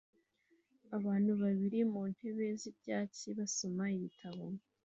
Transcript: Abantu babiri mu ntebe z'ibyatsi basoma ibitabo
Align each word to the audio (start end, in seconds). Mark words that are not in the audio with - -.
Abantu 0.97 1.31
babiri 1.41 1.79
mu 1.91 2.01
ntebe 2.13 2.45
z'ibyatsi 2.59 3.27
basoma 3.37 3.83
ibitabo 3.95 4.45